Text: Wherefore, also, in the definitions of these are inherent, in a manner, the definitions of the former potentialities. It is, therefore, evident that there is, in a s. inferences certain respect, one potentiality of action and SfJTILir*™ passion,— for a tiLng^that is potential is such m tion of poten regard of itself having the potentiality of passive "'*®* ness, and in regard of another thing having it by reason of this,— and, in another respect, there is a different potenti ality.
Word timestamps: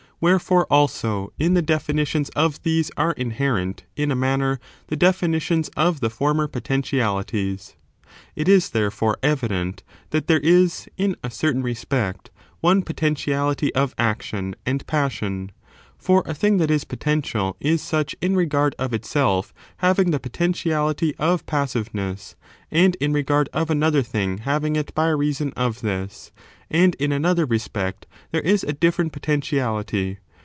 Wherefore, 0.23 0.67
also, 0.69 1.33
in 1.39 1.55
the 1.55 1.63
definitions 1.63 2.29
of 2.35 2.61
these 2.61 2.91
are 2.95 3.13
inherent, 3.13 3.85
in 3.95 4.11
a 4.11 4.15
manner, 4.15 4.59
the 4.85 4.95
definitions 4.95 5.67
of 5.75 5.99
the 5.99 6.11
former 6.11 6.47
potentialities. 6.47 7.75
It 8.35 8.47
is, 8.47 8.69
therefore, 8.69 9.17
evident 9.23 9.81
that 10.11 10.27
there 10.27 10.37
is, 10.41 10.87
in 10.95 11.15
a 11.23 11.33
s. 11.33 11.37
inferences 11.39 11.39
certain 11.39 11.63
respect, 11.63 12.29
one 12.59 12.83
potentiality 12.83 13.73
of 13.73 13.95
action 13.97 14.55
and 14.63 14.81
SfJTILir*™ 14.81 14.87
passion,— 14.87 15.51
for 16.11 16.21
a 16.25 16.33
tiLng^that 16.33 16.71
is 16.71 16.83
potential 16.83 17.55
is 17.59 17.79
such 17.81 18.15
m 18.15 18.15
tion 18.15 18.15
of 18.15 18.29
poten 18.29 18.37
regard 18.37 18.75
of 18.79 18.91
itself 18.93 19.53
having 19.77 20.09
the 20.09 20.19
potentiality 20.19 21.15
of 21.19 21.45
passive 21.45 21.91
"'*®* 21.93 21.93
ness, 21.93 22.35
and 22.71 22.95
in 22.95 23.13
regard 23.13 23.49
of 23.53 23.69
another 23.69 24.01
thing 24.01 24.39
having 24.39 24.75
it 24.75 24.95
by 24.95 25.09
reason 25.09 25.53
of 25.55 25.81
this,— 25.81 26.31
and, 26.71 26.95
in 26.95 27.11
another 27.11 27.45
respect, 27.45 28.07
there 28.31 28.41
is 28.41 28.63
a 28.63 28.73
different 28.73 29.11
potenti 29.13 29.57
ality. 29.57 30.17